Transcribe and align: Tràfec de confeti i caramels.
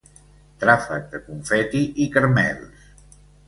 Tràfec 0.63 1.05
de 1.11 1.21
confeti 1.29 1.85
i 2.07 2.11
caramels. 2.17 2.93